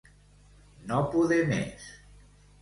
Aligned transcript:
No 0.91 1.01
poder 1.17 1.39
més. 1.53 1.87